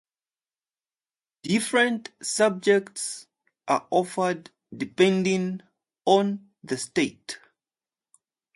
Different 1.43 2.09
subjects 2.23 3.27
are 3.67 3.85
offered 3.91 4.49
depending 4.75 5.61
on 6.07 6.49
the 6.63 6.75
state. 6.77 7.37